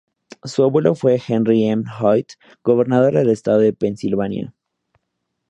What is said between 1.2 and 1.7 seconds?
Henry